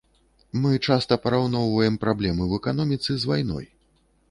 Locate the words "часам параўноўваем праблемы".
0.87-2.43